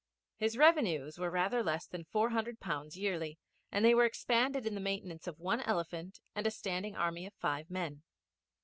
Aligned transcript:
His 0.37 0.57
revenues 0.57 1.19
were 1.19 1.29
rather 1.29 1.61
less 1.61 1.85
than 1.85 2.05
four 2.05 2.31
hundred 2.31 2.59
pounds 2.59 2.97
yearly, 2.97 3.37
and 3.71 3.85
they 3.85 3.93
were 3.93 4.03
expended 4.05 4.65
in 4.65 4.73
the 4.73 4.81
maintenance 4.81 5.27
of 5.27 5.37
one 5.39 5.61
elephant 5.61 6.19
and 6.33 6.47
a 6.47 6.49
standing 6.49 6.95
army 6.95 7.27
of 7.27 7.35
five 7.35 7.69
men. 7.69 8.01